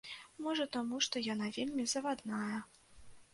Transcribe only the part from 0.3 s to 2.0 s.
Можа, таму, што яна вельмі